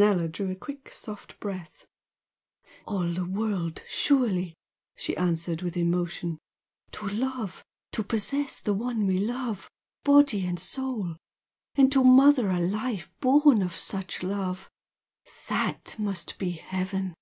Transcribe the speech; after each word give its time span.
Manella 0.00 0.28
drew 0.28 0.48
a 0.52 0.54
quick 0.54 0.92
soft 0.92 1.40
breath. 1.40 1.84
"All 2.86 3.08
the 3.08 3.24
world, 3.24 3.82
surely!" 3.88 4.54
she 4.94 5.16
answered, 5.16 5.60
with 5.60 5.76
emotion 5.76 6.38
"To 6.92 7.08
love! 7.08 7.64
to 7.90 8.04
possess 8.04 8.60
the 8.60 8.74
one 8.74 9.08
we 9.08 9.18
love, 9.18 9.68
body 10.04 10.46
and 10.46 10.60
soul! 10.60 11.16
and 11.74 11.90
to 11.90 12.04
mother 12.04 12.48
a 12.48 12.60
life 12.60 13.10
born 13.18 13.60
of 13.60 13.74
such 13.74 14.22
love! 14.22 14.70
THAT 15.48 15.96
must 15.98 16.38
be 16.38 16.50
heaven!" 16.52 17.14